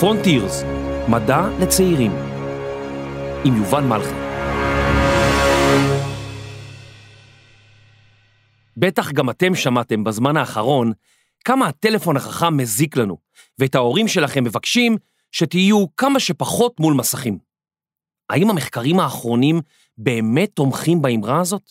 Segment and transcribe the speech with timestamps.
[0.00, 0.62] פרונטירס,
[1.08, 2.12] מדע לצעירים,
[3.44, 4.14] עם יובל מלכי.
[8.76, 10.92] בטח גם אתם שמעתם בזמן האחרון
[11.44, 13.16] כמה הטלפון החכם מזיק לנו,
[13.58, 14.96] ואת ההורים שלכם מבקשים
[15.32, 17.38] שתהיו כמה שפחות מול מסכים.
[18.30, 19.60] האם המחקרים האחרונים
[19.98, 21.70] באמת תומכים באמרה הזאת?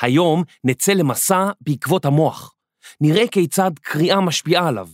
[0.00, 2.54] היום נצא למסע בעקבות המוח.
[3.00, 4.88] נראה כיצד קריאה משפיעה עליו,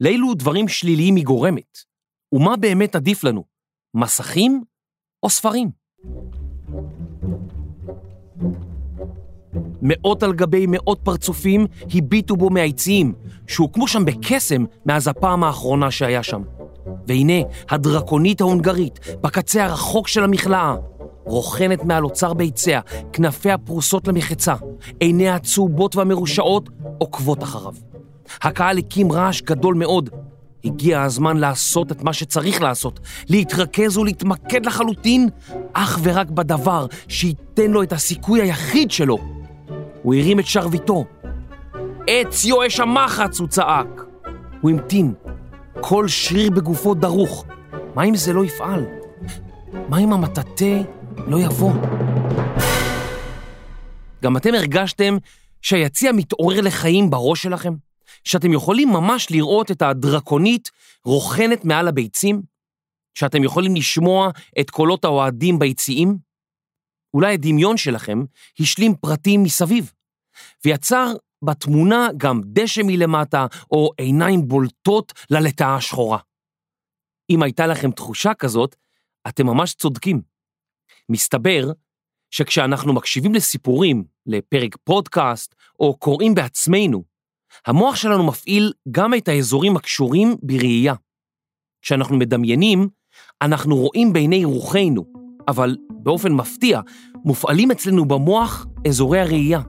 [0.00, 1.93] לאילו דברים שליליים היא גורמת,
[2.34, 3.44] ומה באמת עדיף לנו,
[3.94, 4.62] מסכים
[5.22, 5.70] או ספרים?
[9.82, 13.14] מאות על גבי מאות פרצופים הביטו בו מהיציעים,
[13.46, 16.42] שהוקמו שם בקסם מאז הפעם האחרונה שהיה שם.
[17.06, 20.76] והנה, הדרקונית ההונגרית, בקצה הרחוק של המכלאה,
[21.24, 22.80] רוכנת מעל אוצר ביציה,
[23.12, 24.54] כנפיה פרוסות למחצה,
[25.00, 27.74] עיניה הצהובות והמרושעות עוקבות אחריו.
[28.42, 30.10] הקהל הקים רעש גדול מאוד.
[30.64, 35.28] הגיע הזמן לעשות את מה שצריך לעשות, להתרכז ולהתמקד לחלוטין
[35.72, 39.18] אך ורק בדבר שייתן לו את הסיכוי היחיד שלו.
[40.02, 41.04] הוא הרים את שרביטו.
[42.06, 44.04] עץ יואש המחץ, הוא צעק.
[44.60, 45.14] הוא המתין.
[45.80, 47.44] כל שריר בגופו דרוך.
[47.94, 48.84] מה אם זה לא יפעל?
[49.88, 50.80] מה אם המטאטא
[51.26, 51.72] לא יבוא?
[54.24, 55.16] גם אתם הרגשתם
[55.62, 57.74] שהיציע מתעורר לחיים בראש שלכם?
[58.24, 60.70] שאתם יכולים ממש לראות את הדרקונית
[61.04, 62.42] רוכנת מעל הביצים?
[63.14, 66.18] שאתם יכולים לשמוע את קולות האוהדים ביציעים?
[67.14, 68.24] אולי הדמיון שלכם
[68.60, 69.92] השלים פרטים מסביב,
[70.64, 71.12] ויצר
[71.44, 76.18] בתמונה גם דשא מלמטה או עיניים בולטות ללטאה השחורה.
[77.30, 78.76] אם הייתה לכם תחושה כזאת,
[79.28, 80.22] אתם ממש צודקים.
[81.08, 81.72] מסתבר
[82.30, 87.04] שכשאנחנו מקשיבים לסיפורים, לפרק פודקאסט, או קוראים בעצמנו,
[87.66, 90.94] המוח שלנו מפעיל גם את האזורים הקשורים בראייה.
[91.82, 92.88] כשאנחנו מדמיינים,
[93.42, 95.04] אנחנו רואים בעיני רוחנו,
[95.48, 96.80] אבל באופן מפתיע,
[97.24, 99.60] מופעלים אצלנו במוח אזורי הראייה.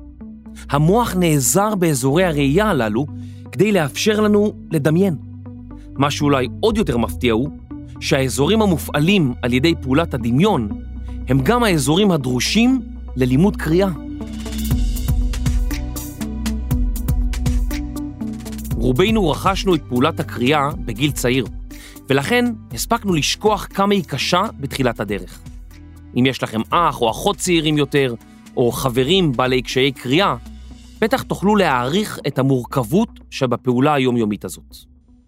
[0.69, 3.05] המוח נעזר באזורי הראייה הללו
[3.51, 5.17] כדי לאפשר לנו לדמיין.
[5.95, 7.49] מה שאולי עוד יותר מפתיע הוא
[7.99, 10.69] שהאזורים המופעלים על ידי פעולת הדמיון
[11.27, 12.81] הם גם האזורים הדרושים
[13.15, 13.89] ללימוד קריאה.
[18.85, 21.45] רובנו רכשנו את פעולת הקריאה בגיל צעיר,
[22.09, 25.39] ולכן הספקנו לשכוח כמה היא קשה בתחילת הדרך.
[26.19, 28.13] אם יש לכם אח או אחות צעירים יותר,
[28.57, 30.35] או חברים בעלי קשיי קריאה,
[31.01, 34.75] בטח תוכלו להעריך את המורכבות שבפעולה היומיומית הזאת.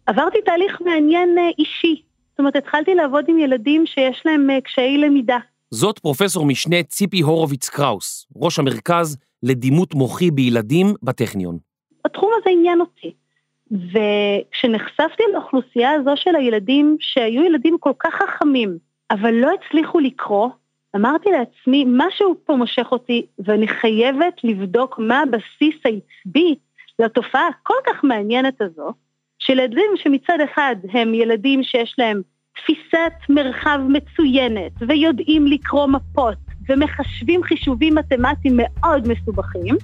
[0.06, 2.02] עברתי תהליך מעניין אה, אישי.
[2.30, 5.38] זאת אומרת, התחלתי לעבוד עם ילדים שיש להם אה, קשיי למידה.
[5.72, 11.58] זאת פרופסור משנה ציפי הורוביץ קראוס, ראש המרכז לדימות מוחי בילדים בטכניון.
[12.06, 13.27] התחום הזה עניין אותי.
[13.72, 18.78] וכשנחשפתי לאוכלוסייה הזו של הילדים, שהיו ילדים כל כך חכמים,
[19.12, 20.50] אבל לא הצליחו לקרוא,
[20.96, 26.56] אמרתי לעצמי, משהו פה מושך אותי, ואני חייבת לבדוק מה הבסיס העצבי
[27.00, 28.94] לתופעה הכל כך מעניינת הזו,
[29.40, 32.22] של ילדים שמצד אחד הם ילדים שיש להם
[32.58, 36.38] תפיסת מרחב מצוינת, ויודעים לקרוא מפות,
[36.70, 39.76] ומחשבים חישובים מתמטיים מאוד מסובכים,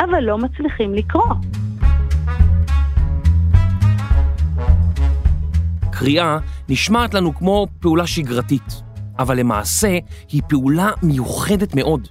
[0.00, 1.34] אבל לא מצליחים לקרוא.
[6.00, 6.38] קריאה
[6.68, 8.82] נשמעת לנו כמו פעולה שגרתית,
[9.18, 12.08] אבל למעשה היא פעולה מיוחדת מאוד.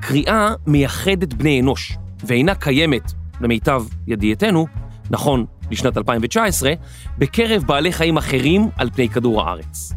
[0.00, 4.66] קריאה מייחדת בני אנוש, ואינה קיימת, למיטב ידיעתנו,
[5.10, 6.72] נכון, לשנת 2019,
[7.18, 9.92] בקרב בעלי חיים אחרים על פני כדור הארץ.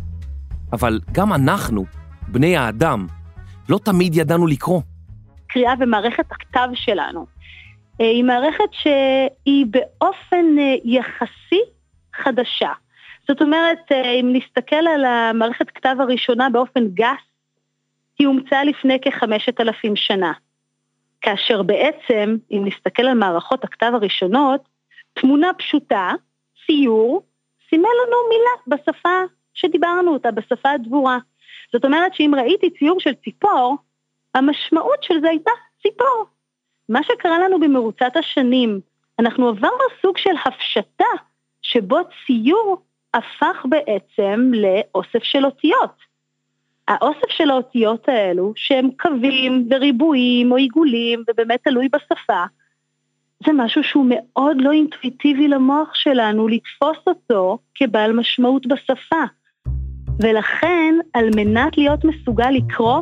[0.74, 1.86] אבל גם אנחנו,
[2.28, 3.08] בני האדם,
[3.70, 4.82] לא תמיד ידענו לקרוא.
[5.48, 7.26] קריאה ומערכת הכתב שלנו
[8.02, 11.62] אה, היא מערכת שהיא באופן אה, יחסי
[12.24, 12.72] חדשה.
[13.28, 17.24] זאת אומרת, אה, אם נסתכל על המערכת כתב הראשונה באופן גס,
[18.20, 20.34] היא הומצאה לפני כחמשת אלפים שנה.
[21.22, 24.62] כאשר בעצם, אם נסתכל על מערכות הכתב הראשונות,
[25.14, 26.12] תמונה פשוטה,
[26.66, 27.24] ציור,
[27.70, 29.22] סימן לנו מילה בשפה
[29.54, 31.18] שדיברנו אותה, בשפה הדבורה.
[31.74, 33.76] זאת אומרת שאם ראיתי ציור של ציפור,
[34.36, 35.52] המשמעות של זה הייתה
[35.82, 36.26] ציפור.
[36.90, 38.80] מה שקרה לנו במרוצת השנים,
[39.20, 41.06] אנחנו עברנו סוג של הפשטה,
[41.62, 42.82] שבו ציור
[43.18, 46.08] הפך בעצם לאוסף של אותיות.
[46.88, 52.44] האוסף של האותיות האלו, שהם קווים וריבועים או עיגולים ובאמת תלוי בשפה,
[53.46, 59.24] זה משהו שהוא מאוד לא אינטואיטיבי למוח שלנו לתפוס אותו כבעל משמעות בשפה.
[60.20, 63.02] ולכן, על מנת להיות מסוגל לקרוא,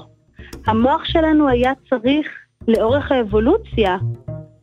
[0.67, 2.27] המוח שלנו היה צריך,
[2.67, 3.97] לאורך האבולוציה,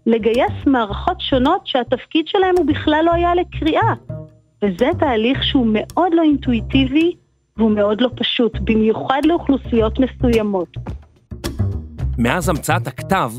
[0.07, 3.95] לגייס מערכות שונות שהתפקיד שלהם הוא בכלל לא היה לקריאה.
[4.65, 7.15] וזה תהליך שהוא מאוד לא אינטואיטיבי
[7.57, 10.69] והוא מאוד לא פשוט, במיוחד לאוכלוסיות מסוימות.
[12.19, 13.33] מאז המצאת הכתב,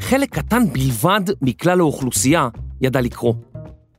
[0.00, 2.48] חלק קטן בלבד מכלל האוכלוסייה
[2.80, 3.34] ידע לקרוא.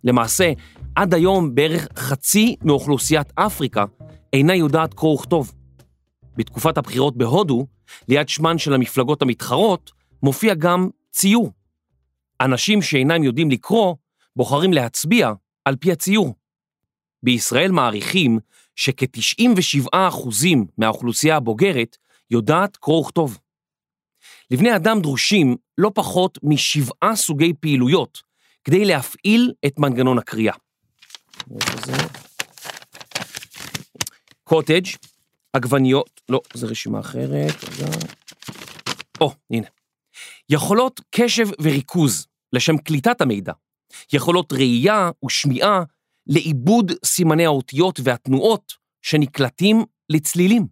[0.04, 0.51] למעשה,
[0.95, 3.86] עד היום בערך חצי מאוכלוסיית אפריקה
[4.33, 5.51] אינה יודעת קרוא וכתוב.
[6.38, 7.66] בתקופת הבחירות בהודו,
[8.07, 9.92] ליד שמן של המפלגות המתחרות,
[10.24, 11.51] מופיע גם ציור.
[12.42, 13.95] אנשים שאינם יודעים לקרוא,
[14.36, 15.31] בוחרים להצביע
[15.66, 16.33] על פי הציור.
[17.25, 18.39] בישראל מעריכים
[18.75, 19.95] שכ-97%
[20.77, 21.98] מהאוכלוסייה הבוגרת
[22.31, 23.38] יודעת קרוא וכתוב.
[24.51, 28.22] לבני אדם דרושים לא פחות משבעה סוגי פעילויות
[28.63, 30.54] כדי להפעיל את מנגנון הקריאה.
[34.44, 34.88] קוטג',
[35.54, 37.54] עגבניות, לא, זו רשימה אחרת.
[39.21, 39.68] או, הנה.
[40.50, 43.54] יכולות קשב וריכוז לשם קליטת המידע,
[44.13, 45.83] יכולות ראייה ושמיעה
[46.27, 50.68] לעיבוד סימני האותיות והתנועות שנקלטים לצלילים,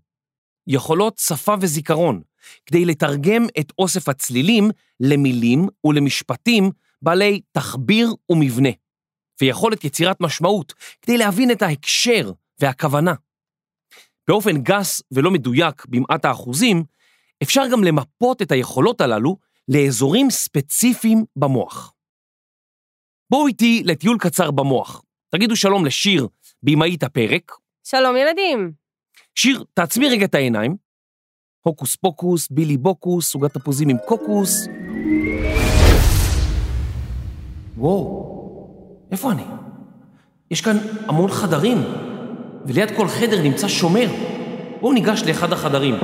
[0.67, 2.21] יכולות שפה וזיכרון
[2.65, 4.69] כדי לתרגם את אוסף הצלילים
[4.99, 6.71] למילים ולמשפטים
[7.01, 8.69] בעלי תחביר ומבנה,
[9.41, 13.13] ויכולת יצירת משמעות כדי להבין את ההקשר והכוונה.
[14.27, 16.83] באופן גס ולא מדויק במעט האחוזים,
[17.43, 21.93] אפשר גם למפות את היכולות הללו לאזורים ספציפיים במוח.
[23.29, 25.01] בואו איתי לטיול קצר במוח.
[25.35, 26.27] תגידו שלום לשיר,
[26.63, 27.51] בימאית הפרק.
[27.83, 28.71] שלום ילדים.
[29.35, 30.75] שיר, תעצמי רגע את העיניים.
[31.61, 34.67] הוקוס פוקוס, בילי בוקוס, סוגת תפוזים עם קוקוס.
[37.77, 39.43] וואו, איפה אני?
[40.51, 40.77] יש כאן
[41.07, 41.77] המון חדרים,
[42.65, 44.07] וליד כל חדר נמצא שומר.
[44.81, 45.95] בואו ניגש לאחד החדרים.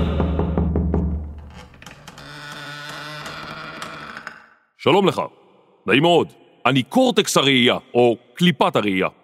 [4.77, 5.21] שלום לך,
[5.85, 6.27] נעים מאוד.
[6.65, 9.18] אני קורטקס הראייה, או קליפת הראייה.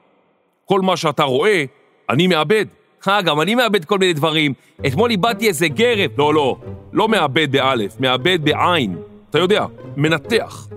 [0.65, 1.65] כל מה שאתה רואה,
[2.09, 2.65] אני מאבד.
[3.07, 4.53] אה, גם אני מאבד כל מיני דברים.
[4.87, 6.11] אתמול איבדתי איזה גרב.
[6.17, 6.57] לא, לא,
[6.93, 8.97] לא מאבד באלף, מאבד בעין.
[9.29, 9.65] אתה יודע,
[9.97, 10.67] מנתח.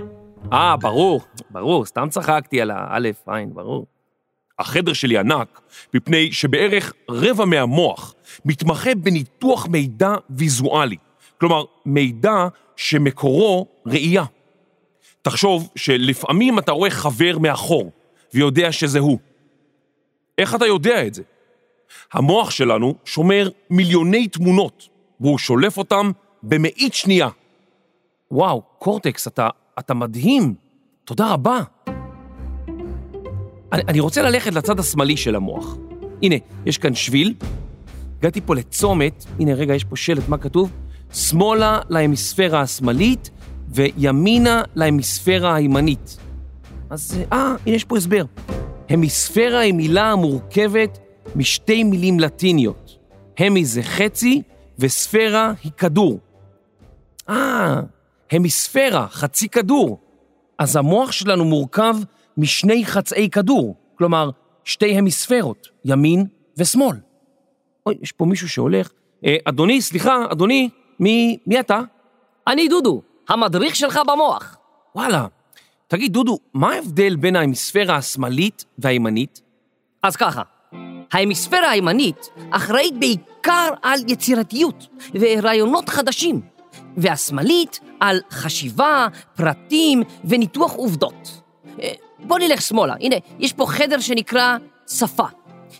[0.52, 1.20] אה, ברור,
[1.50, 3.86] ברור, סתם צחקתי על האלף, עין, ברור.
[4.58, 5.60] החדר שלי ענק,
[5.94, 8.14] מפני שבערך רבע מהמוח
[8.44, 10.96] מתמחה בניתוח מידע ויזואלי.
[11.40, 14.24] כלומר, מידע שמקורו ראייה.
[15.22, 17.92] תחשוב שלפעמים אתה רואה חבר מאחור
[18.34, 19.18] ויודע שזה הוא.
[20.38, 21.22] איך אתה יודע את זה?
[22.12, 24.88] המוח שלנו שומר מיליוני תמונות,
[25.20, 26.10] והוא שולף אותם
[26.42, 27.28] במאית שנייה.
[28.30, 29.48] וואו, קורטקס, אתה,
[29.78, 30.54] אתה מדהים.
[31.04, 31.60] תודה רבה.
[33.72, 35.76] אני, אני רוצה ללכת לצד השמאלי של המוח.
[36.22, 36.34] הנה,
[36.66, 37.34] יש כאן שביל.
[38.18, 40.70] הגעתי פה לצומת, הנה רגע, יש פה שלט, מה כתוב?
[41.12, 43.30] שמאלה להמיספירה השמאלית
[43.68, 46.18] וימינה להמיספירה הימנית.
[46.90, 48.24] אז, אה, הנה יש פה הסבר.
[48.90, 50.98] המיספירה היא מילה המורכבת
[51.36, 52.98] משתי מילים לטיניות.
[53.38, 54.42] המי זה חצי
[54.78, 56.18] וספירה היא כדור.
[57.28, 57.80] אה,
[58.32, 60.00] המיספירה, חצי כדור.
[60.58, 61.96] אז המוח שלנו מורכב
[62.36, 64.30] משני חצאי כדור, כלומר,
[64.64, 66.26] שתי המיספרות, ימין
[66.58, 66.96] ושמאל.
[67.86, 68.90] אוי, יש פה מישהו שהולך.
[69.24, 70.68] אה, אדוני, סליחה, אדוני,
[71.00, 71.80] מי, מי אתה?
[72.46, 74.56] אני דודו, המדריך שלך במוח.
[74.94, 75.26] וואלה.
[75.88, 79.42] תגיד, דודו, מה ההבדל בין ההמיספירה השמאלית והימנית?
[80.02, 80.42] אז ככה,
[81.12, 86.40] ההמיספירה הימנית אחראית בעיקר על יצירתיות ורעיונות חדשים,
[86.96, 91.42] והשמאלית על חשיבה, פרטים וניתוח עובדות.
[91.82, 94.56] אה, בוא נלך שמאלה, הנה, יש פה חדר שנקרא
[94.88, 95.26] שפה.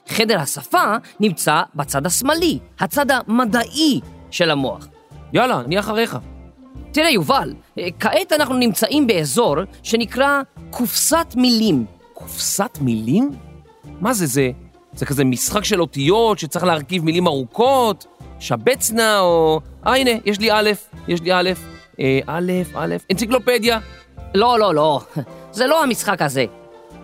[0.09, 4.00] חדר השפה נמצא בצד השמאלי, הצד המדעי
[4.31, 4.88] של המוח.
[5.33, 6.19] יאללה, אני אחריך.
[6.92, 11.85] תראה, יובל, אה, כעת אנחנו נמצאים באזור שנקרא קופסת מילים.
[12.14, 13.30] קופסת מילים?
[14.00, 14.50] מה זה זה?
[14.95, 18.07] זה כזה משחק של אותיות שצריך להרכיב מילים ארוכות?
[18.40, 19.61] שבצנה או...
[19.87, 20.71] אה, הנה, יש לי א',
[21.09, 21.50] יש לי א',
[22.26, 23.78] א', א', אנציקלופדיה.
[24.35, 25.00] לא, לא, לא,
[25.52, 26.45] זה לא המשחק הזה.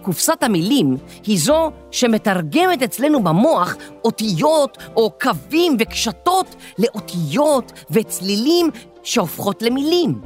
[0.03, 8.71] קופסת המילים היא זו שמתרגמת אצלנו במוח אותיות או קווים וקשתות לאותיות וצלילים
[9.05, 10.21] שהופכות למילים.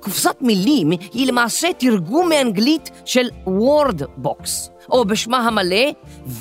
[0.00, 5.90] קופסת מילים היא למעשה תרגום מאנגלית של word box, או בשמה המלא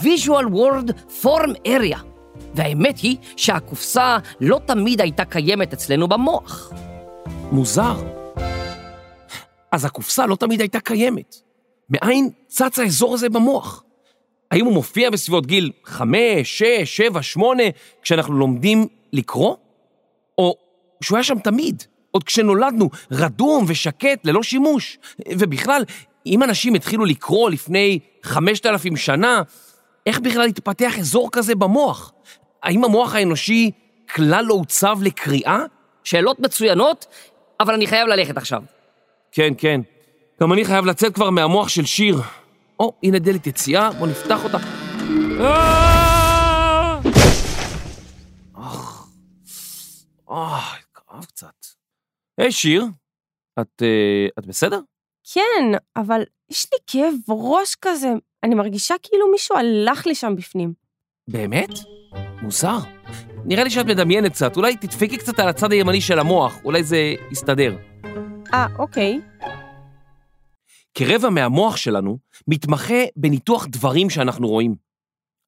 [0.02, 0.92] visual word
[1.24, 2.00] form area.
[2.54, 6.72] והאמת היא שהקופסה לא תמיד הייתה קיימת אצלנו במוח.
[7.52, 7.96] מוזר.
[9.72, 11.36] אז הקופסה לא תמיד הייתה קיימת.
[11.90, 13.84] מאין צץ האזור הזה במוח?
[14.52, 17.64] האם הוא מופיע בסביבות גיל 5, 6, 7, 8,
[18.02, 19.56] כשאנחנו לומדים לקרוא?
[20.38, 20.56] או
[21.04, 24.98] שהוא היה שם תמיד, עוד כשנולדנו, רדום ושקט, ללא שימוש?
[25.30, 25.84] ובכלל,
[26.26, 29.42] אם אנשים התחילו לקרוא לפני 5,000 שנה,
[30.06, 32.12] איך בכלל התפתח אזור כזה במוח?
[32.64, 33.72] האם המוח האנושי
[34.16, 35.60] כלל לא עוצב לקריאה?
[36.04, 37.06] שאלות מצוינות,
[37.60, 38.62] אבל אני חייב ללכת עכשיו.
[39.32, 39.82] כן, כן.
[40.42, 42.22] גם אני חייב לצאת כבר מהמוח של שיר.
[42.80, 44.58] או, הנה דלת יציאה, בוא נפתח אותה.
[45.40, 47.00] אה!
[48.58, 49.08] אוח,
[50.28, 50.76] אוח,
[51.20, 51.66] כאב קצת.
[52.38, 52.86] היי, שיר,
[53.62, 54.80] את, אה, את בסדר?
[55.34, 56.22] כן, אבל
[56.52, 58.10] יש לי כאב ראש כזה.
[58.44, 60.74] אני מרגישה כאילו מישהו הלך לי שם בפנים.
[61.30, 61.70] באמת?
[62.42, 62.78] מוזר.
[63.46, 67.16] נראה לי שאת מדמיינת קצת, אולי תדפקי קצת על הצד הימני של המוח, אולי זה
[67.32, 67.78] יסתדר.
[68.54, 69.22] אה, אוקיי.
[70.94, 74.76] כרבע מהמוח שלנו מתמחה בניתוח דברים שאנחנו רואים.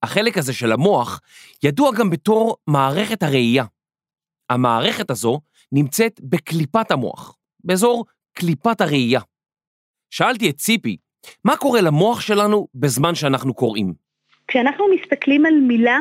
[0.03, 1.21] החלק הזה של המוח
[1.63, 3.65] ידוע גם בתור מערכת הראייה.
[4.49, 5.39] המערכת הזו
[5.71, 9.21] נמצאת בקליפת המוח, באזור קליפת הראייה.
[10.09, 10.97] שאלתי את ציפי,
[11.45, 13.93] מה קורה למוח שלנו בזמן שאנחנו קוראים?
[14.47, 15.99] כשאנחנו מסתכלים על מילה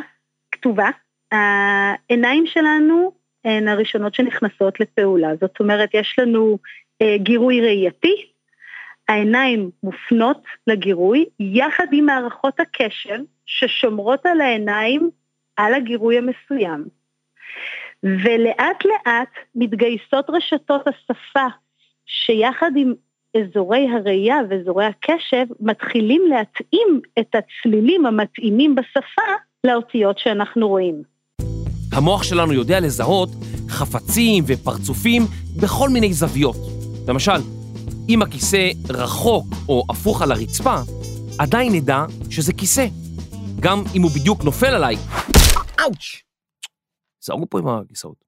[0.53, 0.91] כתובה,
[1.33, 3.13] העיניים שלנו
[3.45, 5.29] הן הראשונות שנכנסות לפעולה.
[5.41, 6.59] זאת אומרת, יש לנו
[7.03, 8.31] אה, גירוי ראייתי,
[9.09, 15.11] העיניים מופנות לגירוי, יחד עם מערכות הקשב ששומרות על העיניים
[15.57, 16.85] על הגירוי המסוים.
[18.03, 21.47] ולאט לאט מתגייסות רשתות השפה
[22.07, 22.95] שיחד עם
[23.37, 29.23] אזורי הראייה ואזורי הקשב מתחילים להתאים את הצלילים המתאימים בשפה
[29.67, 31.03] לאותיות שאנחנו רואים.
[31.93, 33.29] המוח שלנו יודע לזהות
[33.69, 35.23] חפצים ופרצופים
[35.63, 36.57] בכל מיני זוויות.
[37.09, 37.41] למשל,
[38.09, 40.77] אם הכיסא רחוק או הפוך על הרצפה,
[41.39, 42.87] עדיין נדע שזה כיסא.
[43.61, 44.97] גם אם הוא בדיוק נופל עליי.
[45.81, 46.30] אאוץ'!
[47.25, 48.25] זהרו פה עם הכיסאות.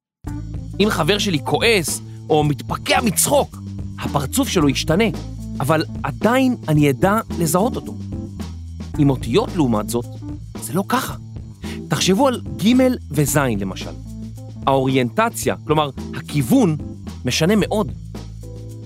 [0.80, 3.56] אם חבר שלי כועס או מתפקע מצחוק,
[3.99, 5.04] הפרצוף שלו ישתנה,
[5.61, 7.94] אבל עדיין אני אדע לזהות אותו.
[8.99, 10.04] עם אותיות לעומת זאת,
[10.61, 11.14] זה לא ככה.
[11.88, 12.72] תחשבו על ג'
[13.11, 13.90] וז' למשל.
[14.66, 16.76] האוריינטציה, כלומר הכיוון,
[17.25, 17.92] משנה מאוד.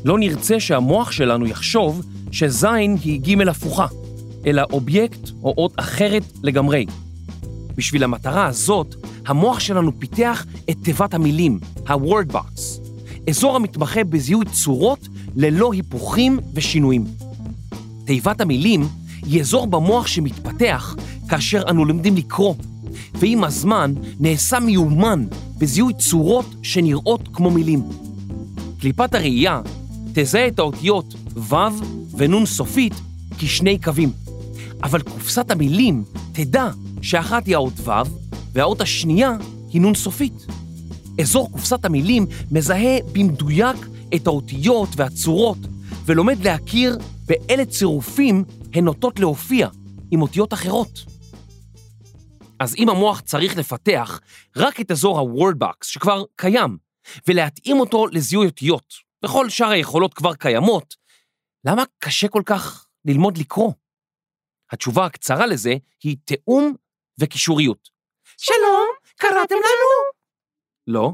[0.04, 3.86] לא נרצה שהמוח שלנו יחשוב שז' היא ג' הפוכה,
[4.46, 6.86] אלא אובייקט או אות אחרת לגמרי.
[7.76, 8.94] בשביל המטרה הזאת,
[9.26, 12.60] המוח שלנו פיתח את תיבת המילים, ה-word box,
[13.28, 17.04] אזור המתמחה בזיהוי צורות ללא היפוכים ושינויים.
[18.04, 18.88] תיבת המילים
[19.22, 20.96] היא אזור במוח שמתפתח
[21.28, 22.54] כאשר אנו לומדים לקרוא,
[23.14, 25.26] ועם הזמן נעשה מיומן
[25.58, 27.82] בזיהוי צורות שנראות כמו מילים.
[28.80, 29.60] קליפת הראייה
[30.12, 31.54] תזהה את האותיות ו'
[32.16, 32.94] ונ' סופית
[33.38, 34.12] כשני קווים,
[34.82, 36.68] אבל קופסת המילים תדע
[37.02, 38.25] שאחת היא האות ו'
[38.56, 39.30] והאות השנייה
[39.72, 40.32] היא נ' סופית.
[41.20, 43.76] אזור קופסת המילים מזהה במדויק
[44.14, 45.58] את האותיות והצורות
[46.04, 48.44] ולומד להכיר באילו צירופים
[48.74, 49.68] הן נוטות להופיע
[50.10, 51.04] עם אותיות אחרות.
[52.60, 54.20] אז אם המוח צריך לפתח
[54.56, 56.78] רק את אזור ה-word box שכבר קיים
[57.28, 58.94] ולהתאים אותו לזיהוי אותיות,
[59.24, 60.94] וכל שאר היכולות כבר קיימות,
[61.64, 63.72] למה קשה כל כך ללמוד לקרוא?
[64.72, 66.74] התשובה הקצרה לזה היא תיאום
[67.18, 67.95] וקישוריות.
[68.36, 70.12] שלום, קראתם לנו?
[70.86, 71.12] לא?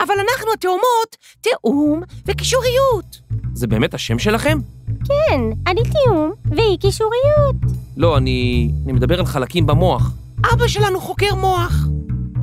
[0.00, 3.20] אבל אנחנו התאומות, תיאום וקישוריות.
[3.54, 4.58] זה באמת השם שלכם?
[4.86, 7.56] כן, אני תיאום והיא קישוריות.
[7.96, 8.70] לא, אני...
[8.84, 10.12] אני מדבר על חלקים במוח.
[10.52, 11.72] אבא שלנו חוקר מוח.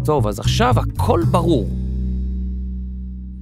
[0.06, 1.70] טוב, אז עכשיו הכל ברור.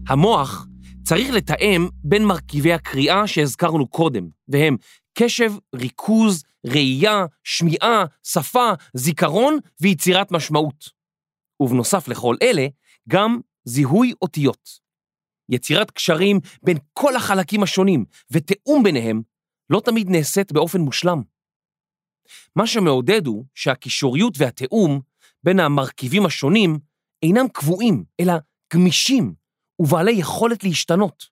[0.08, 0.68] המוח
[1.04, 4.76] צריך לתאם בין מרכיבי הקריאה שהזכרנו קודם, והם
[5.14, 10.90] קשב, ריכוז, ראייה, שמיעה, שפה, זיכרון ויצירת משמעות.
[11.60, 12.68] ובנוסף לכל אלה,
[13.10, 14.70] גם זיהוי אותיות.
[15.50, 19.22] יצירת קשרים בין כל החלקים השונים ותיאום ביניהם
[19.70, 21.22] לא תמיד נעשית באופן מושלם.
[22.56, 25.02] מה שמעודד הוא שהקישוריות והתיאום
[25.44, 26.80] בין המרכיבים השונים
[27.24, 28.34] אינם קבועים, אלא
[28.74, 29.34] גמישים
[29.80, 31.24] ובעלי יכולת להשתנות.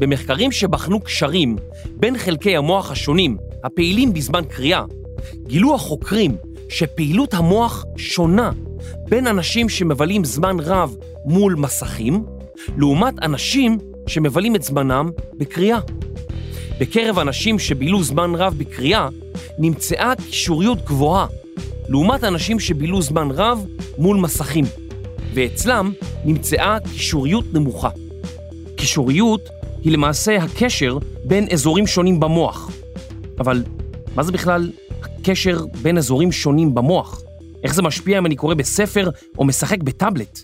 [0.00, 1.56] במחקרים שבחנו קשרים
[1.90, 4.84] בין חלקי המוח השונים הפעילים בזמן קריאה,
[5.46, 6.36] גילו החוקרים
[6.68, 8.50] שפעילות המוח שונה
[9.08, 12.24] בין אנשים שמבלים זמן רב מול מסכים,
[12.76, 15.78] לעומת אנשים שמבלים את זמנם בקריאה.
[16.80, 19.08] בקרב אנשים שבילו זמן רב בקריאה,
[19.58, 21.26] נמצאה קישוריות גבוהה,
[21.88, 23.66] לעומת אנשים שבילו זמן רב
[23.98, 24.64] מול מסכים,
[25.34, 25.92] ואצלם
[26.24, 27.88] נמצאה קישוריות נמוכה.
[28.76, 32.70] קישוריות היא למעשה הקשר בין אזורים שונים במוח.
[33.38, 33.62] אבל
[34.16, 34.70] מה זה בכלל
[35.02, 37.20] הקשר בין אזורים שונים במוח?
[37.64, 39.08] איך זה משפיע אם אני קורא בספר
[39.38, 40.38] או משחק בטאבלט?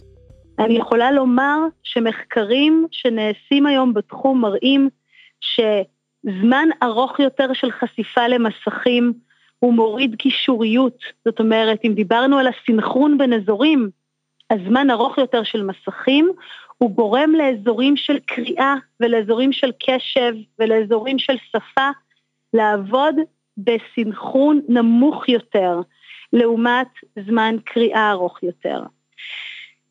[0.59, 4.89] אני יכולה לומר שמחקרים שנעשים היום בתחום מראים
[5.41, 9.13] שזמן ארוך יותר של חשיפה למסכים
[9.59, 13.91] הוא מוריד קישוריות, זאת אומרת, אם דיברנו על הסינכרון בין אזורים,
[14.51, 16.33] הזמן ארוך יותר של מסכים,
[16.79, 21.91] הוא גורם לאזורים של קריאה ולאזורים של קשב ולאזורים של שפה
[22.55, 23.15] לעבוד
[23.57, 25.81] בסינכרון נמוך יותר,
[26.33, 26.89] לעומת
[27.27, 28.83] זמן קריאה ארוך יותר.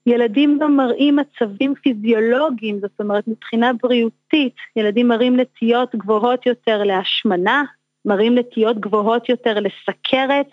[0.05, 7.63] ילדים גם מראים מצבים פיזיולוגיים, זאת אומרת מבחינה בריאותית, ילדים מראים נטיות גבוהות יותר להשמנה,
[8.05, 10.47] מראים נטיות גבוהות יותר לסכרת,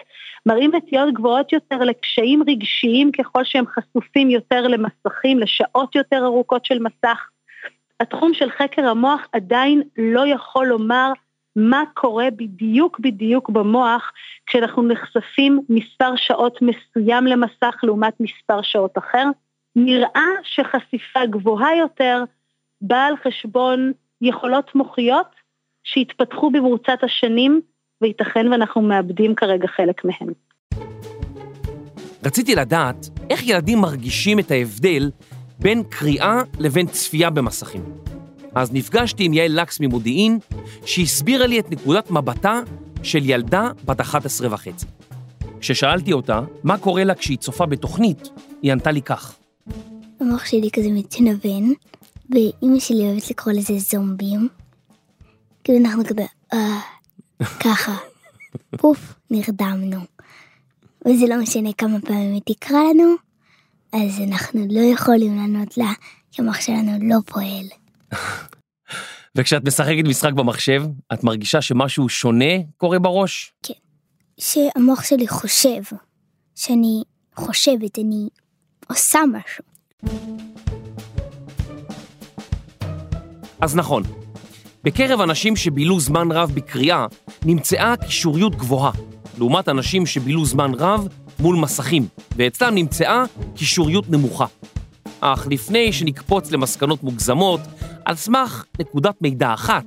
[0.46, 6.78] מראים נטיות גבוהות יותר לקשיים רגשיים ככל שהם חשופים יותר למסכים, לשעות יותר ארוכות של
[6.78, 7.28] מסך.
[8.00, 11.12] התחום של חקר המוח עדיין לא יכול לומר
[11.56, 14.12] מה קורה בדיוק בדיוק במוח
[14.46, 19.24] כשאנחנו נחשפים מספר שעות מסוים למסך לעומת מספר שעות אחר.
[19.76, 22.24] נראה שחשיפה גבוהה יותר
[22.80, 25.41] באה על חשבון יכולות מוחיות
[25.84, 27.60] שהתפתחו במרוצת השנים
[28.00, 30.32] וייתכן ואנחנו מאבדים כרגע חלק מהם.
[32.24, 35.10] רציתי לדעת איך ילדים מרגישים את ההבדל
[35.58, 37.84] בין קריאה לבין צפייה במסכים.
[38.54, 40.38] אז נפגשתי עם יעל לקס ממודיעין,
[40.86, 42.60] שהסבירה לי את נקודת מבטה
[43.02, 44.86] של ילדה בת 11 וחצי.
[45.60, 48.28] כששאלתי אותה מה קורה לה כשהיא צופה בתוכנית,
[48.62, 49.36] היא ענתה לי כך.
[50.20, 51.72] המוח שלי כזה מתנוון,
[52.30, 54.48] ואימא שלי אוהבת לקרוא לזה זומבים.
[55.64, 56.80] כאילו אנחנו כזה, אה,
[57.60, 57.96] ככה.
[58.76, 60.00] פוף, נרדמנו.
[61.06, 63.14] וזה לא משנה כמה פעמים היא תקרא לנו,
[63.92, 65.92] אז אנחנו לא יכולים לענות לה,
[66.32, 67.66] כי המוח שלנו לא פועל.
[69.34, 73.52] וכשאת משחקת משחק במחשב, את מרגישה שמשהו שונה קורה בראש?
[73.62, 73.74] כן.
[74.40, 75.82] שהמוח שלי חושב,
[76.54, 77.02] שאני
[77.34, 78.28] חושבת, אני
[78.88, 79.64] עושה משהו.
[83.60, 84.02] אז נכון,
[84.84, 87.06] בקרב אנשים שבילו זמן רב בקריאה,
[87.44, 88.92] נמצאה קישוריות גבוהה,
[89.38, 93.24] לעומת אנשים שבילו זמן רב מול מסכים, ואצלם נמצאה
[93.56, 94.46] קישוריות נמוכה.
[95.20, 97.60] אך לפני שנקפוץ למסקנות מוגזמות,
[98.04, 99.84] על סמך נקודת מידע אחת,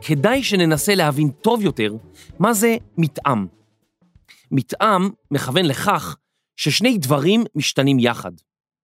[0.00, 1.94] כדאי שננסה להבין טוב יותר
[2.38, 3.46] מה זה מתאם.
[4.50, 6.16] מתאם מכוון לכך
[6.56, 8.32] ששני דברים משתנים יחד.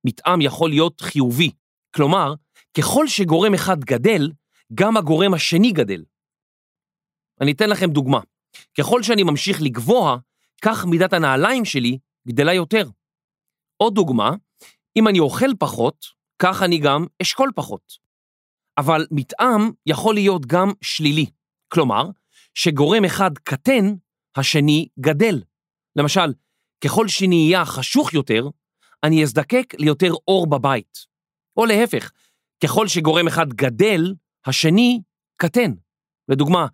[0.07, 1.51] מתאם יכול להיות חיובי,
[1.95, 2.35] כלומר,
[2.79, 4.31] ככל שגורם אחד גדל,
[4.75, 6.05] גם הגורם השני גדל.
[7.41, 8.21] אני אתן לכם דוגמה.
[8.79, 10.17] ככל שאני ממשיך לגבוה,
[10.63, 11.99] כך מידת הנעליים שלי
[12.29, 12.89] גדלה יותר.
[13.77, 14.31] עוד דוגמה,
[14.97, 16.07] אם אני אוכל פחות,
[16.39, 17.93] כך אני גם אשכול פחות.
[18.79, 21.27] אבל מתאם יכול להיות גם שלילי.
[21.69, 22.05] כלומר,
[22.55, 23.95] שגורם אחד קטן,
[24.37, 25.43] השני גדל.
[25.97, 26.33] למשל,
[26.85, 28.49] ככל שנהיה חשוך יותר,
[29.05, 30.99] אני אזדקק ליותר אור בבית.
[31.57, 32.11] או להפך,
[32.63, 34.15] ככל שגורם אחד גדל,
[34.47, 35.01] השני
[35.37, 35.73] קטן.
[36.29, 36.67] לדוגמה,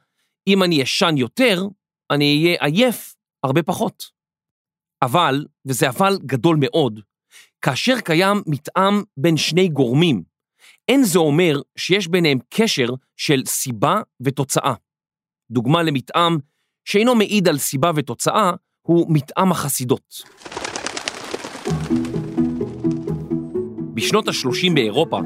[0.46, 1.62] אם אני ישן יותר,
[2.10, 4.04] אני אהיה עייף הרבה פחות.
[5.02, 7.00] אבל, וזה אבל גדול מאוד,
[7.62, 10.22] כאשר קיים מתאם בין שני גורמים,
[10.88, 14.74] אין זה אומר שיש ביניהם קשר של סיבה ותוצאה.
[15.50, 16.38] דוגמה למתאם
[16.84, 18.50] שאינו מעיד על סיבה ותוצאה
[18.82, 20.22] הוא מתאם החסידות.
[24.02, 25.20] בשנות ה-30 באירופה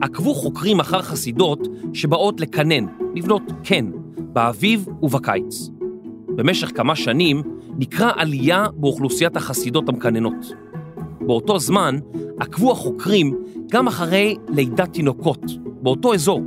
[0.00, 5.68] עקבו חוקרים אחר חסידות שבאות לקנן, לבנות קן, באביב ובקיץ.
[6.28, 7.42] במשך כמה שנים
[7.78, 10.54] נקרא עלייה באוכלוסיית החסידות המקננות.
[11.20, 11.98] באותו זמן
[12.40, 13.36] עקבו החוקרים
[13.70, 15.42] גם אחרי לידת תינוקות
[15.82, 16.42] באותו אזור,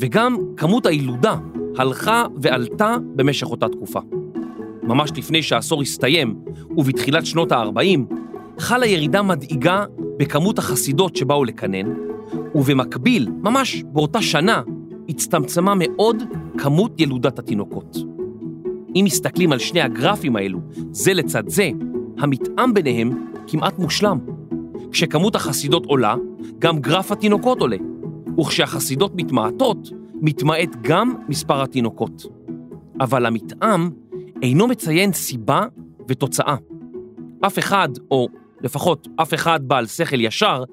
[0.00, 1.36] וגם כמות הילודה
[1.76, 4.00] הלכה ועלתה במשך אותה תקופה.
[4.82, 6.34] ממש לפני שהעשור הסתיים,
[6.76, 8.14] ובתחילת שנות ה-40,
[8.58, 9.84] חלה ירידה מדאיגה
[10.16, 11.86] בכמות החסידות שבאו לקנן,
[12.54, 14.62] ובמקביל, ממש באותה שנה,
[15.08, 16.22] הצטמצמה מאוד
[16.58, 17.96] כמות ילודת התינוקות.
[18.96, 20.58] אם מסתכלים על שני הגרפים האלו,
[20.90, 21.70] זה לצד זה,
[22.18, 23.10] המתאם ביניהם
[23.46, 24.18] כמעט מושלם.
[24.92, 26.14] כשכמות החסידות עולה,
[26.58, 27.76] גם גרף התינוקות עולה,
[28.40, 32.26] וכשהחסידות מתמעטות, מתמעט גם מספר התינוקות.
[33.00, 33.90] אבל המתאם
[34.42, 35.66] אינו מציין סיבה
[36.08, 36.56] ותוצאה.
[37.46, 38.28] אף אחד, או
[38.60, 40.64] לפחות אף אחד בעל שכל ישר,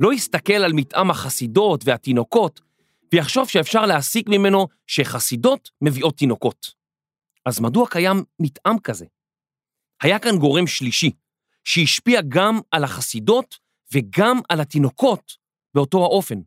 [0.00, 2.60] לא יסתכל על מתאם החסידות והתינוקות
[3.12, 6.74] ויחשוב שאפשר להסיק ממנו שחסידות מביאות תינוקות.
[7.46, 9.06] אז מדוע קיים מתאם כזה?
[10.02, 11.10] היה כאן גורם שלישי,
[11.64, 13.54] שהשפיע גם על החסידות
[13.92, 15.32] וגם על התינוקות
[15.74, 16.40] באותו האופן.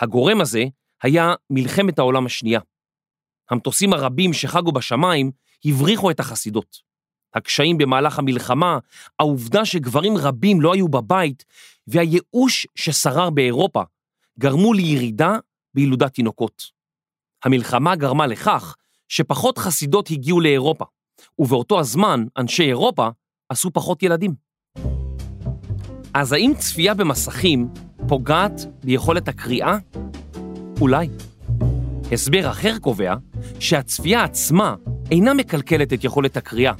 [0.00, 0.64] הגורם הזה
[1.02, 2.60] היה מלחמת העולם השנייה.
[3.50, 5.30] המטוסים הרבים שחגו בשמיים
[5.64, 6.76] הבריחו את החסידות.
[7.34, 8.78] הקשיים במהלך המלחמה,
[9.18, 11.44] העובדה שגברים רבים לא היו בבית
[11.86, 13.82] והייאוש ששרר באירופה
[14.38, 15.36] גרמו לירידה
[15.74, 16.62] בילודת תינוקות.
[17.44, 18.76] המלחמה גרמה לכך
[19.08, 20.84] שפחות חסידות הגיעו לאירופה,
[21.38, 23.08] ובאותו הזמן אנשי אירופה
[23.48, 24.34] עשו פחות ילדים.
[26.14, 27.68] אז האם צפייה במסכים
[28.08, 29.76] פוגעת ביכולת הקריאה?
[30.80, 31.08] אולי.
[32.12, 33.14] הסבר אחר קובע
[33.60, 34.74] שהצפייה עצמה
[35.10, 36.72] אינה מקלקלת את יכולת הקריאה,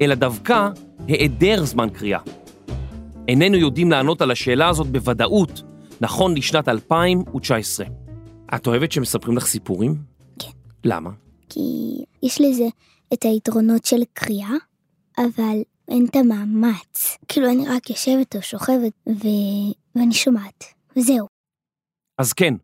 [0.00, 0.68] אלא דווקא
[1.08, 2.20] היעדר זמן קריאה.
[3.28, 5.62] איננו יודעים לענות על השאלה הזאת בוודאות,
[6.00, 7.86] נכון לשנת 2019.
[8.54, 9.94] את אוהבת שמספרים לך סיפורים?
[10.38, 10.50] כן.
[10.84, 11.10] למה?
[11.48, 11.60] כי
[12.22, 12.64] יש לזה
[13.12, 14.54] את היתרונות של קריאה,
[15.18, 17.16] אבל אין את המאמץ.
[17.28, 19.26] כאילו אני רק יושבת או שוכבת ו...
[19.94, 20.64] ואני שומעת,
[20.96, 21.26] וזהו.
[22.18, 22.54] אז כן,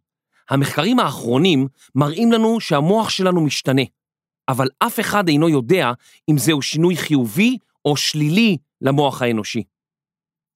[0.50, 3.82] המחקרים האחרונים מראים לנו שהמוח שלנו משתנה,
[4.48, 5.92] אבל אף אחד אינו יודע
[6.30, 9.62] אם זהו שינוי חיובי או שלילי למוח האנושי.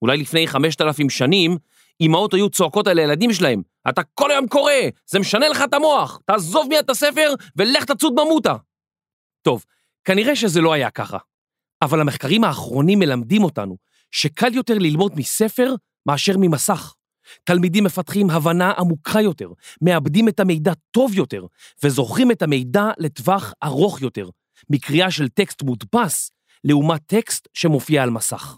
[0.03, 1.57] אולי לפני 5,000 שנים,
[2.01, 4.72] אמהות היו צועקות על הילדים שלהם, אתה כל היום קורא,
[5.07, 8.55] זה משנה לך את המוח, תעזוב מיד את הספר ולך תצוד ממותה.
[9.42, 9.64] טוב,
[10.05, 11.18] כנראה שזה לא היה ככה,
[11.83, 13.77] אבל המחקרים האחרונים מלמדים אותנו
[14.11, 15.75] שקל יותר ללמוד מספר
[16.07, 16.94] מאשר ממסך.
[17.44, 19.48] תלמידים מפתחים הבנה עמוקה יותר,
[19.82, 21.46] מאבדים את המידע טוב יותר,
[21.82, 24.28] וזוכרים את המידע לטווח ארוך יותר,
[24.70, 26.30] מקריאה של טקסט מודפס,
[26.64, 28.56] לעומת טקסט שמופיע על מסך.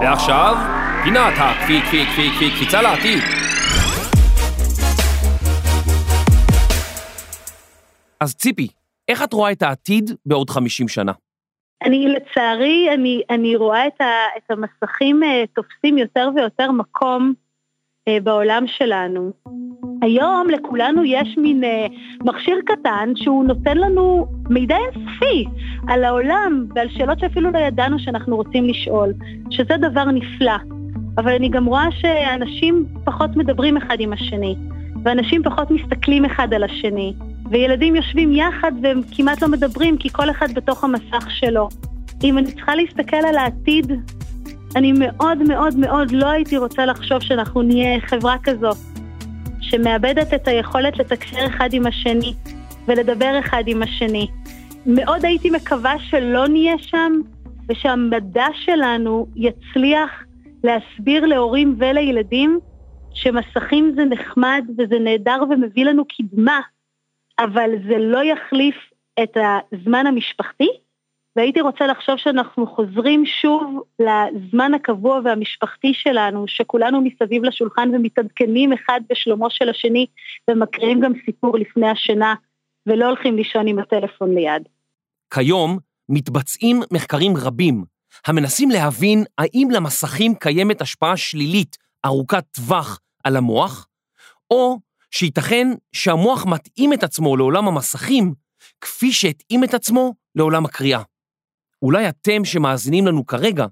[0.00, 0.56] ועכשיו,
[1.04, 3.22] פינת הקפי, קפי, קפי, קפי, קפיצה לעתיד.
[8.20, 8.68] אז ציפי,
[9.08, 11.12] איך את רואה את העתיד בעוד 50 שנה?
[11.84, 17.32] אני לצערי, אני, אני רואה את, ה, את המסכים אה, תופסים יותר ויותר מקום
[18.08, 19.32] אה, בעולם שלנו.
[20.02, 21.86] היום לכולנו יש מין אה,
[22.24, 25.44] מכשיר קטן שהוא נותן לנו מידע אינסופי
[25.88, 29.12] על העולם ועל שאלות שאפילו לא ידענו שאנחנו רוצים לשאול,
[29.50, 30.56] שזה דבר נפלא.
[31.18, 34.56] אבל אני גם רואה שאנשים פחות מדברים אחד עם השני,
[35.04, 37.14] ואנשים פחות מסתכלים אחד על השני.
[37.52, 41.68] וילדים יושבים יחד והם כמעט לא מדברים כי כל אחד בתוך המסך שלו.
[42.24, 43.92] אם אני צריכה להסתכל על העתיד,
[44.76, 48.70] אני מאוד מאוד מאוד לא הייתי רוצה לחשוב שאנחנו נהיה חברה כזו,
[49.60, 52.34] שמאבדת את היכולת לתקשר אחד עם השני
[52.88, 54.26] ולדבר אחד עם השני.
[54.86, 57.12] מאוד הייתי מקווה שלא נהיה שם,
[57.68, 60.10] ושהמדע שלנו יצליח
[60.64, 62.58] להסביר להורים ולילדים
[63.14, 66.60] שמסכים זה נחמד וזה נהדר ומביא לנו קדמה,
[67.38, 68.76] אבל זה לא יחליף
[69.22, 70.68] את הזמן המשפחתי,
[71.36, 79.00] והייתי רוצה לחשוב שאנחנו חוזרים שוב לזמן הקבוע והמשפחתי שלנו, שכולנו מסביב לשולחן ומתעדכנים אחד
[79.10, 80.06] בשלומו של השני,
[80.50, 82.34] ומקריאים גם סיפור לפני השינה,
[82.86, 84.68] ולא הולכים לישון עם הטלפון ליד.
[85.34, 87.84] כיום מתבצעים מחקרים רבים
[88.26, 93.86] המנסים להבין האם למסכים קיימת השפעה שלילית ארוכת טווח על המוח,
[94.50, 94.78] או
[95.14, 98.34] שייתכן שהמוח מתאים את עצמו לעולם המסכים
[98.80, 101.02] כפי שהתאים את עצמו לעולם הקריאה.
[101.82, 103.66] אולי אתם שמאזינים לנו כרגע,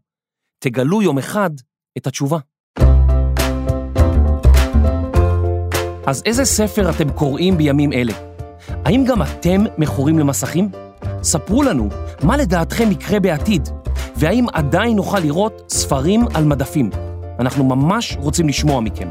[0.58, 1.50] תגלו יום אחד
[1.98, 2.38] את התשובה.
[6.06, 8.12] אז איזה ספר אתם קוראים בימים אלה?
[8.84, 10.68] האם גם אתם מכורים למסכים?
[11.22, 11.88] ספרו לנו
[12.22, 13.68] מה לדעתכם יקרה בעתיד,
[14.16, 16.90] והאם עדיין נוכל לראות ספרים על מדפים.
[17.38, 19.08] אנחנו ממש רוצים לשמוע מכם.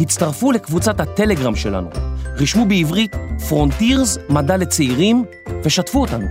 [0.00, 1.90] הצטרפו לקבוצת הטלגרם שלנו,
[2.36, 3.16] רשמו בעברית
[3.48, 5.24] פרונטירס מדע לצעירים
[5.64, 6.26] ושתפו אותנו.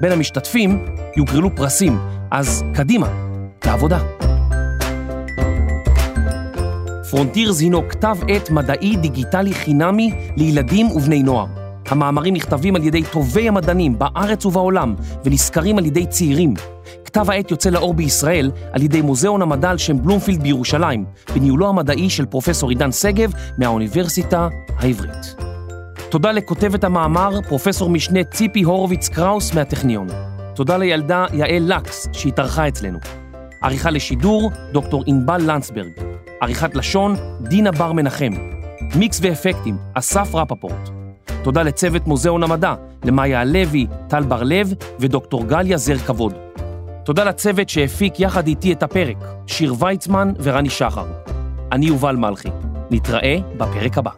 [0.00, 0.86] בין המשתתפים
[1.16, 1.98] יוגרלו פרסים,
[2.30, 3.08] אז קדימה,
[3.66, 3.98] לעבודה.
[7.10, 11.67] פרונטירז הינו כתב עת מדעי דיגיטלי חינמי לילדים ובני נוער.
[11.88, 16.54] המאמרים נכתבים על ידי טובי המדענים בארץ ובעולם ונסקרים על ידי צעירים.
[17.04, 22.10] כתב העת יוצא לאור בישראל על ידי מוזיאון המדע על שם בלומפילד בירושלים, בניהולו המדעי
[22.10, 25.36] של פרופסור עידן שגב מהאוניברסיטה העברית.
[26.10, 30.06] תודה לכותבת המאמר, פרופסור משנה ציפי הורוביץ קראוס מהטכניון.
[30.54, 32.98] תודה לילדה יעל לקס שהתארחה אצלנו.
[33.62, 35.92] עריכה לשידור, דוקטור ענבל לנצברג.
[36.40, 38.32] עריכת לשון, דינה בר מנחם.
[38.94, 40.97] מיקס ואפקטים, אסף רפפורט.
[41.42, 42.74] תודה לצוות מוזיאון המדע,
[43.04, 46.32] למאיה הלוי, טל בר-לב ודוקטור גליה זר כבוד.
[47.04, 51.06] תודה לצוות שהפיק יחד איתי את הפרק, שיר ויצמן ורני שחר.
[51.72, 52.48] אני יובל מלכי.
[52.90, 54.10] נתראה בפרק הבא.